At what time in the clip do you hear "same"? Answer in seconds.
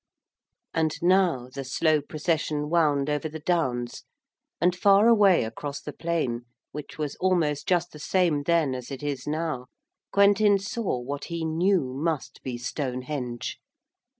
7.99-8.41